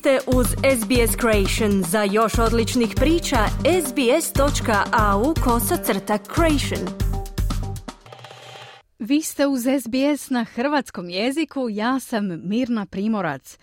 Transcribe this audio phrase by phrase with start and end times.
[0.00, 1.82] ste uz SBS Creation.
[1.82, 3.36] Za još odličnih priča,
[3.86, 6.88] sbs.au kosacrta creation.
[8.98, 13.58] Vi ste uz SBS na hrvatskom jeziku, ja sam Mirna Primorac.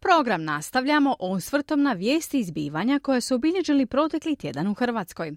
[0.00, 5.28] Program nastavljamo osvrtom na vijesti izbivanja koje su obilježili protekli tjedan u Hrvatskoj.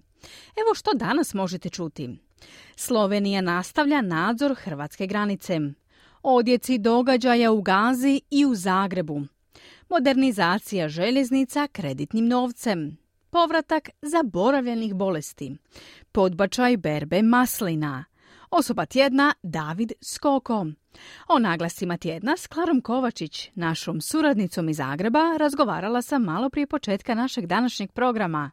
[0.56, 2.18] Evo što danas možete čuti.
[2.76, 5.60] Slovenija nastavlja nadzor hrvatske granice.
[6.22, 9.22] Odjeci događaja u Gazi i u Zagrebu
[9.88, 12.96] modernizacija željeznica kreditnim novcem,
[13.30, 15.56] povratak zaboravljenih bolesti,
[16.12, 18.04] podbačaj berbe maslina,
[18.50, 20.66] osoba tjedna David Skoko.
[21.28, 27.14] O naglasima tjedna s Klarom Kovačić, našom suradnicom iz Zagreba, razgovarala sam malo prije početka
[27.14, 28.50] našeg današnjeg programa.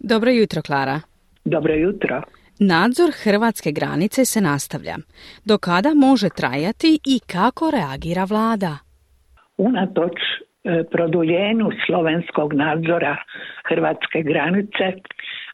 [0.00, 1.00] Dobro jutro, Klara.
[1.44, 2.22] Dobro jutro.
[2.60, 4.96] Nadzor hrvatske granice se nastavlja.
[5.44, 8.78] Do kada može trajati i kako reagira vlada?
[9.56, 13.16] Unatoč e, produljenju slovenskog nadzora
[13.68, 14.92] hrvatske granice,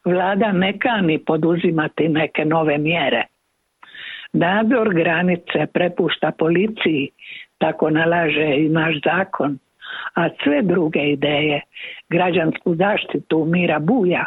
[0.05, 3.23] vlada ne kani poduzimati neke nove mjere.
[4.33, 7.09] Nadzor granice prepušta policiji,
[7.59, 9.59] tako nalaže i naš zakon,
[10.15, 11.61] a sve druge ideje,
[12.09, 14.27] građansku zaštitu mira buja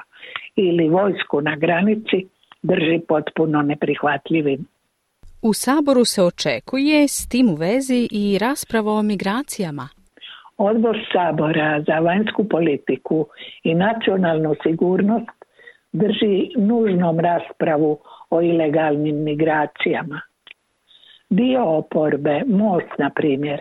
[0.55, 2.27] ili vojsku na granici,
[2.63, 4.65] drži potpuno neprihvatljivim.
[5.41, 9.89] U Saboru se očekuje s tim u vezi i rasprava o migracijama.
[10.57, 13.27] Odbor Sabora za vanjsku politiku
[13.63, 15.43] i nacionalnu sigurnost
[15.91, 20.21] drži nužnom raspravu o ilegalnim migracijama.
[21.29, 23.59] Dio oporbe, Most na primjer,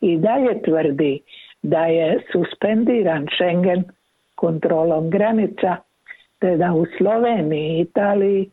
[0.00, 1.20] i dalje tvrdi
[1.62, 3.84] da je suspendiran Schengen
[4.34, 5.76] kontrolom granica
[6.40, 8.50] te da u Sloveniji i Italiji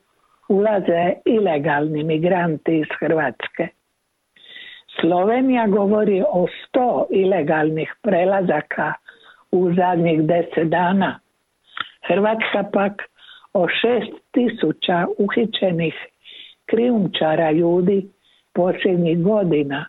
[0.50, 3.68] ulaze ilegalni migranti iz Hrvatske.
[5.02, 8.94] Slovenija govori o sto ilegalnih prelazaka
[9.52, 11.20] u zadnjih deset dana.
[12.08, 12.94] Hrvatska pak
[13.54, 15.94] o šest tisuća uhićenih
[16.66, 18.08] krijumčara ljudi
[18.54, 19.86] posljednjih godina.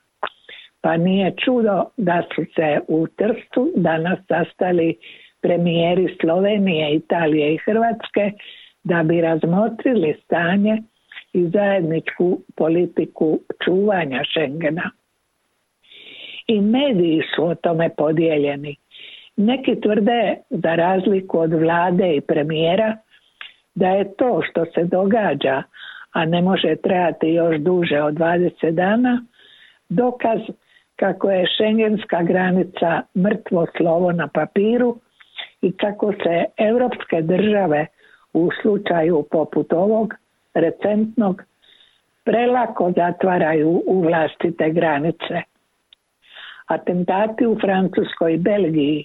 [0.80, 4.96] Pa nije čudo da su se u Trstu danas sastali
[5.44, 8.32] premijeri Slovenije, Italije i Hrvatske
[8.84, 10.82] da bi razmotrili stanje
[11.32, 14.90] i zajedničku politiku čuvanja Schengena.
[16.46, 18.76] I mediji su o tome podijeljeni.
[19.36, 22.96] Neki tvrde, za razliku od vlade i premijera,
[23.74, 25.62] da je to što se događa,
[26.12, 29.24] a ne može trajati još duže od 20 dana,
[29.88, 30.40] dokaz
[30.96, 35.00] kako je šengenska granica mrtvo slovo na papiru
[35.64, 37.86] i kako se europske države
[38.32, 40.14] u slučaju poput ovog
[40.54, 41.42] recentnog
[42.24, 45.36] prelako zatvaraju u vlastite granice.
[46.66, 49.04] Atentati u Francuskoj i Belgiji,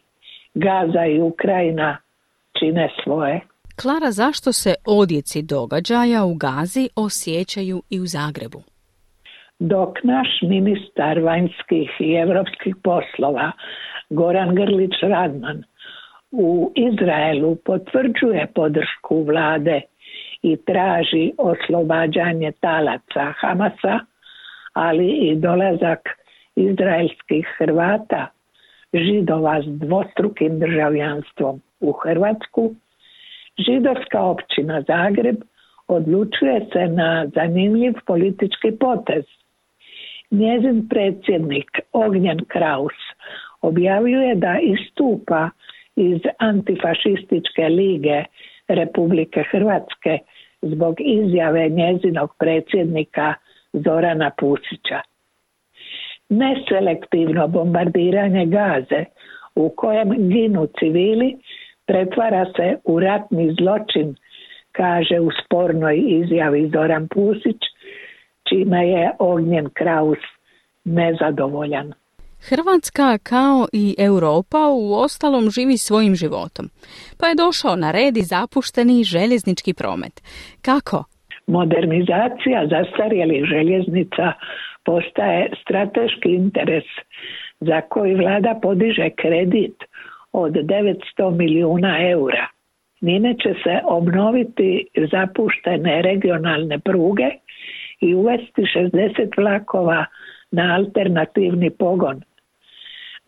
[0.54, 1.98] Gaza i Ukrajina
[2.60, 3.42] čine svoje.
[3.82, 8.62] Klara, zašto se odjeci događaja u Gazi osjećaju i u Zagrebu?
[9.60, 13.52] Dok naš ministar vanjskih i europskih poslova
[14.10, 15.64] Goran Grlić Radman
[16.32, 19.82] u Izraelu potvrđuje podršku vlade
[20.42, 24.00] i traži oslobađanje talaca Hamasa,
[24.74, 26.00] ali i dolazak
[26.56, 28.28] izraelskih Hrvata,
[28.94, 32.76] židova s dvostrukim državljanstvom u Hrvatsku,
[33.68, 35.36] židovska općina Zagreb
[35.88, 39.24] odlučuje se na zanimljiv politički potez.
[40.32, 43.00] Njezin predsjednik Ognjen Kraus
[43.62, 45.50] objavljuje da istupa
[46.00, 48.24] iz antifašističke lige
[48.68, 50.20] Republike Hrvatske
[50.62, 53.34] zbog izjave njezinog predsjednika
[53.74, 55.02] Zorana Pusića.
[56.30, 59.06] Neselektivno bombardiranje gaze
[59.56, 61.38] u kojem ginu civili
[61.86, 64.16] pretvara se u ratni zločin,
[64.72, 67.62] kaže u spornoj izjavi Zoran Pusić,
[68.50, 70.18] čime je Ognjen Kraus
[70.84, 71.94] nezadovoljan.
[72.48, 76.66] Hrvatska kao i Europa u ostalom živi svojim životom,
[77.20, 80.16] pa je došao na red i zapušteni željeznički promet.
[80.62, 81.04] Kako?
[81.48, 84.34] Modernizacija zastarjelih željeznica
[84.86, 86.84] postaje strateški interes
[87.60, 89.76] za koji vlada podiže kredit
[90.32, 92.48] od 900 milijuna eura.
[93.02, 97.30] Njime će se obnoviti zapuštene regionalne pruge
[98.02, 100.06] i uvesti 60 vlakova
[100.52, 102.22] na alternativni pogon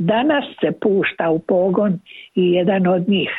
[0.03, 1.99] Danas se pušta u pogon
[2.35, 3.29] i jedan od njih,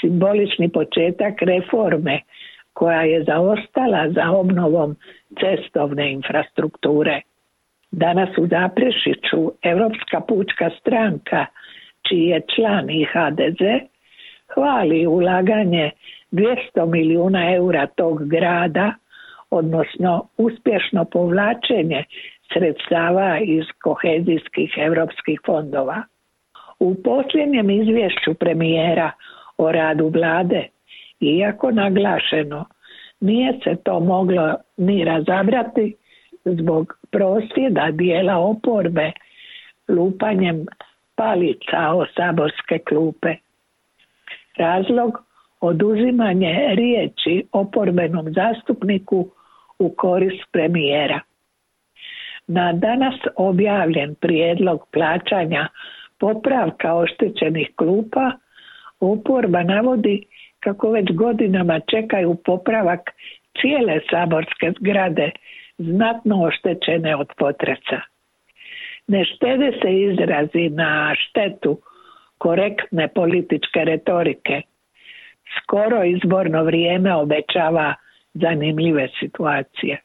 [0.00, 2.20] simbolični početak reforme
[2.72, 4.96] koja je zaostala za obnovom
[5.40, 7.20] cestovne infrastrukture.
[7.90, 11.46] Danas u Zaprešiću Europska pučka stranka,
[12.08, 13.62] čiji je član i HDZ,
[14.54, 15.90] hvali ulaganje
[16.32, 18.94] 200 milijuna eura tog grada,
[19.50, 22.04] odnosno uspješno povlačenje
[22.54, 26.02] sredstava iz kohezijskih europskih fondova.
[26.78, 29.10] U posljednjem izvješću premijera
[29.58, 30.68] o radu vlade,
[31.20, 32.64] iako naglašeno,
[33.20, 35.96] nije se to moglo ni razabrati
[36.44, 39.12] zbog prosvjeda dijela oporbe
[39.88, 40.66] lupanjem
[41.16, 43.34] palica o saborske klupe.
[44.56, 45.24] Razlog
[45.60, 49.28] oduzimanje riječi oporbenom zastupniku
[49.78, 51.20] u korist premijera.
[52.46, 55.68] Na danas objavljen prijedlog plaćanja
[56.18, 58.32] popravka oštećenih klupa
[59.00, 60.26] oporba navodi
[60.60, 63.10] kako već godinama čekaju popravak
[63.60, 65.30] cijele saborske zgrade
[65.78, 68.00] znatno oštećene od potresa.
[69.06, 71.78] Ne štede se izrazi na štetu
[72.38, 74.62] korektne političke retorike.
[75.62, 77.94] Skoro izborno vrijeme obećava
[78.34, 80.00] zanimljive situacije.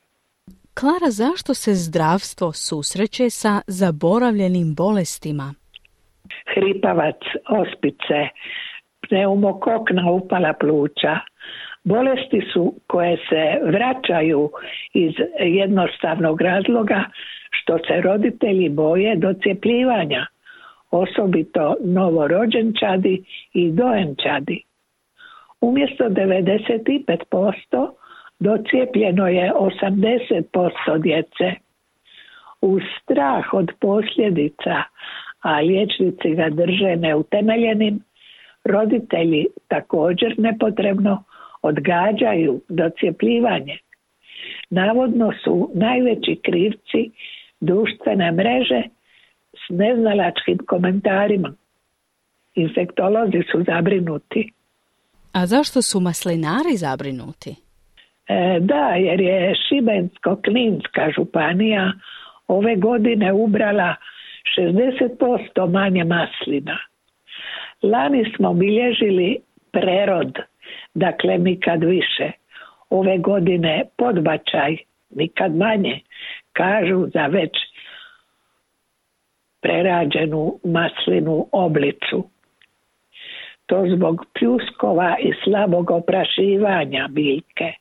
[0.80, 5.54] Klara, zašto se zdravstvo susreće sa zaboravljenim bolestima?
[6.54, 7.22] Hripavac,
[7.62, 8.20] ospice,
[9.08, 11.14] pneumokokna upala pluća.
[11.84, 14.50] Bolesti su koje se vraćaju
[14.94, 17.04] iz jednostavnog razloga
[17.50, 20.26] što se roditelji boje docjepljivanja,
[20.92, 23.24] osobito novorođenčadi
[23.54, 24.64] i dojenčadi.
[25.62, 27.99] Umjesto 95%
[28.40, 31.56] docijepljeno je 80% djece.
[32.62, 34.84] U strah od posljedica,
[35.42, 38.04] a liječnici ga drže neutemeljenim,
[38.64, 41.24] roditelji također nepotrebno
[41.62, 43.78] odgađaju docijepljivanje.
[44.70, 47.12] Navodno su najveći krivci
[47.60, 48.84] društvene mreže
[49.54, 51.54] s neznalačkim komentarima.
[52.56, 54.52] Infektolozi su zabrinuti.
[55.32, 57.69] A zašto su maslinari zabrinuti?
[58.30, 61.92] E, da, jer je Šibensko-Kninska županija
[62.48, 63.96] ove godine ubrala
[64.58, 66.78] 60% manje maslina.
[67.82, 69.38] Lani smo bilježili
[69.72, 70.40] prerod,
[70.94, 72.32] dakle nikad više.
[72.90, 74.78] Ove godine podbačaj,
[75.10, 76.00] nikad manje,
[76.54, 77.52] kažu za već
[79.62, 82.30] prerađenu maslinu oblicu.
[83.66, 87.74] To zbog pljuskova i slabog oprašivanja biljke.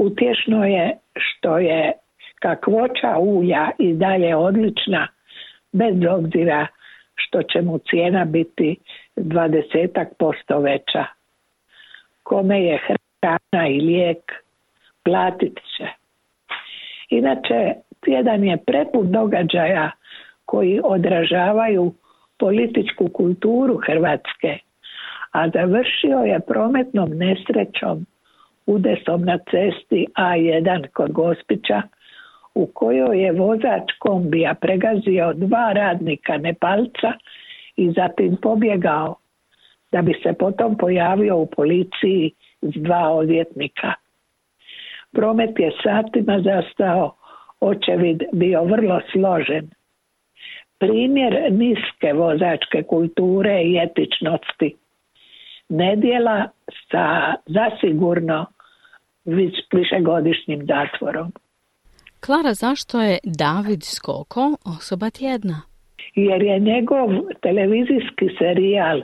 [0.00, 1.92] Utješno je što je
[2.38, 5.08] kakvoća ulja i dalje odlična,
[5.72, 6.66] bez obzira
[7.14, 8.76] što će mu cijena biti
[9.16, 11.04] dvadesetak posto veća.
[12.22, 14.32] Kome je hrana i lijek,
[15.04, 15.86] platit će.
[17.08, 17.74] Inače,
[18.04, 19.90] tjedan je prepun događaja
[20.44, 21.94] koji odražavaju
[22.38, 24.58] političku kulturu Hrvatske,
[25.32, 28.06] a završio je prometnom nesrećom
[28.70, 31.82] udesom na cesti A1 kod Gospića
[32.54, 37.12] u kojoj je vozač kombija pregazio dva radnika Nepalca
[37.76, 39.16] i zatim pobjegao
[39.92, 42.32] da bi se potom pojavio u policiji
[42.62, 43.92] s dva odvjetnika.
[45.12, 47.14] Promet je satima zastao,
[47.60, 49.70] očevid bio vrlo složen.
[50.78, 54.76] Primjer niske vozačke kulture i etičnosti.
[55.68, 56.48] Nedjela
[56.90, 58.46] sa zasigurno
[59.72, 61.32] višegodišnjim zatvorom.
[62.20, 65.62] Klara, zašto je David Skoko osoba tjedna?
[66.14, 67.08] Jer je njegov
[67.42, 69.02] televizijski serijal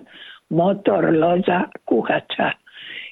[0.49, 2.51] Motor loza kuhača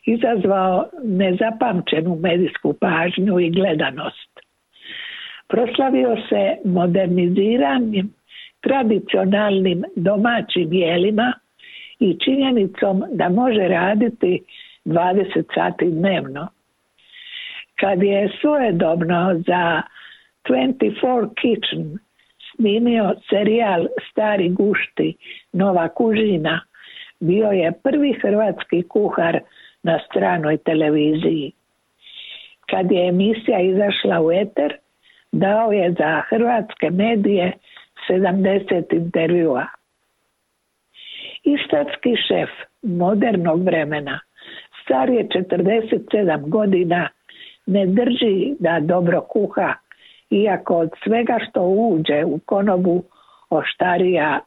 [0.06, 4.30] izazvao nezapamćenu medijsku pažnju i gledanost.
[5.48, 8.14] Proslavio se moderniziranjem
[8.60, 11.32] tradicionalnim domaćim jelima
[11.98, 14.42] i činjenicom da može raditi
[14.84, 16.48] 20 sati dnevno.
[17.80, 19.82] Kad je svojedobno za
[20.48, 21.98] 24 Kitchen
[22.54, 25.16] snimio serijal Stari gušti,
[25.52, 26.60] Nova kužina,
[27.20, 29.40] bio je prvi hrvatski kuhar
[29.82, 31.52] na stranoj televiziji.
[32.70, 34.76] Kad je emisija izašla u eter,
[35.32, 37.52] dao je za hrvatske medije
[38.08, 39.66] 70 intervjua.
[41.44, 42.50] Istatski šef
[42.82, 44.20] modernog vremena,
[44.84, 47.08] star je 47 godina,
[47.66, 49.74] ne drži da dobro kuha,
[50.30, 53.04] iako od svega što uđe u konobu
[53.50, 54.40] oštarija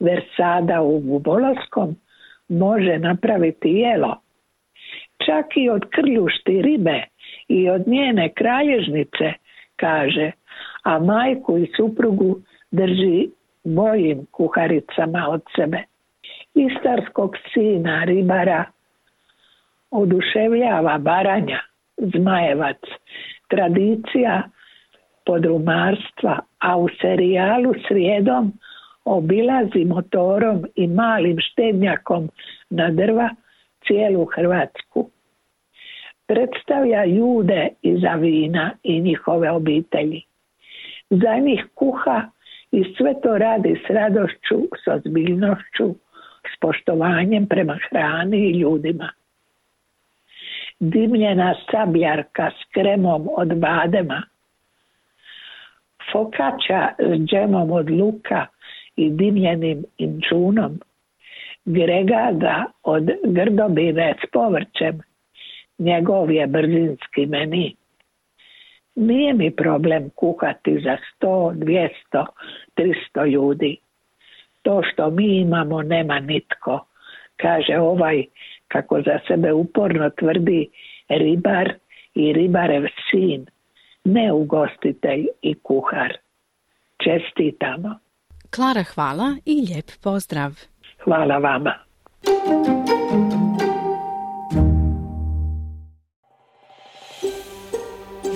[0.00, 1.96] versada u Guboloskom
[2.48, 4.16] može napraviti jelo.
[5.26, 7.02] Čak i od krljušti ribe
[7.48, 9.32] i od njene kralježnice,
[9.76, 10.30] kaže,
[10.82, 12.40] a majku i suprugu
[12.70, 13.28] drži
[13.64, 15.82] bojim kuharicama od sebe.
[16.54, 18.64] Istarskog sina ribara
[19.90, 21.60] oduševljava baranja,
[21.96, 22.80] zmajevac,
[23.48, 24.42] tradicija
[25.26, 28.52] podrumarstva, a u serijalu srijedom
[29.04, 32.28] obilazi motorom i malim štednjakom
[32.70, 33.30] na drva
[33.86, 35.10] cijelu Hrvatsku.
[36.26, 40.22] Predstavlja jude iza vina i njihove obitelji.
[41.10, 42.22] Za njih kuha
[42.72, 45.94] i sve to radi s radošću, s ozbiljnošću,
[46.54, 49.10] s poštovanjem prema hrani i ljudima.
[50.82, 54.22] Dimljena sabljarka s kremom od badema,
[56.12, 58.46] fokača s džemom od luka
[58.96, 60.80] i dimljenim inčunom,
[61.64, 65.00] gregada od grdobine s povrćem,
[65.78, 67.76] njegov je brzinski meni.
[68.94, 72.26] Nije mi problem kuhati za sto, dvijesto,
[72.74, 73.76] tristo ljudi.
[74.62, 76.86] To što mi imamo nema nitko,
[77.36, 78.24] kaže ovaj
[78.72, 80.70] kako za sebe uporno tvrdi
[81.08, 81.72] ribar
[82.14, 83.46] i ribarev sin,
[84.04, 86.16] ne ugostitelj i kuhar.
[87.04, 87.98] Čestitamo.
[88.50, 90.52] Klara, hvala i lijep pozdrav.
[91.04, 91.74] Hvala vama.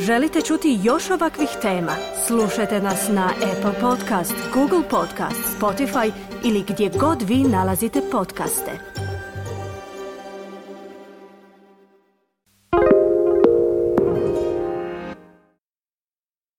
[0.06, 1.92] Želite čuti još ovakvih tema?
[2.26, 6.12] Slušajte nas na Apple Podcast, Google Podcast, Spotify
[6.44, 8.95] ili gdje god vi nalazite podcaste.